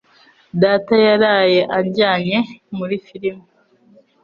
Data 0.61 0.93
yaraye 1.07 1.59
anjyanye 1.77 2.37
muri 2.77 2.95
firime. 3.05 3.43